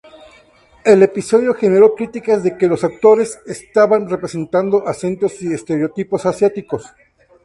El 0.83 1.03
episodio 1.03 1.53
generó 1.53 1.93
críticas 1.93 2.41
de 2.41 2.57
que 2.57 2.65
los 2.65 2.83
actores 2.83 3.39
estaban 3.45 4.09
representando 4.09 4.87
acentos 4.87 5.39
y 5.43 5.53
estereotipos 5.53 6.25
asiáticos. 6.25 6.87